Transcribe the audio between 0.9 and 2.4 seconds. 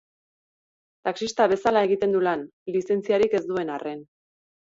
Taxista bezala egiten du